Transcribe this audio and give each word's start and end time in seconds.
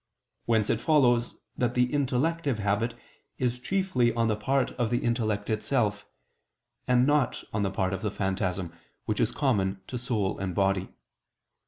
Whence 0.45 0.71
it 0.71 0.81
follows 0.81 1.35
that 1.55 1.75
the 1.75 1.93
intellective 1.93 2.57
habit 2.57 2.95
is 3.37 3.59
chiefly 3.59 4.11
on 4.15 4.29
the 4.29 4.35
part 4.35 4.71
of 4.71 4.89
the 4.89 4.97
intellect 5.03 5.47
itself; 5.47 6.07
and 6.87 7.05
not 7.05 7.43
on 7.53 7.61
the 7.61 7.69
part 7.69 7.93
of 7.93 8.01
the 8.01 8.09
phantasm, 8.09 8.73
which 9.05 9.19
is 9.19 9.31
common 9.31 9.79
to 9.85 9.99
soul 9.99 10.39
and 10.39 10.55
body. 10.55 10.89